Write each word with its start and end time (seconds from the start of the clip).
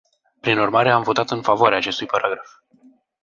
Prin 0.41 0.57
urmare, 0.59 0.89
am 0.91 1.01
votat 1.03 1.29
în 1.29 1.41
favoarea 1.41 1.77
acestui 1.77 2.05
paragraf. 2.05 2.47